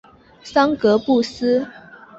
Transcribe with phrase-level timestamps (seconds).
[0.41, 1.63] 桑格布斯。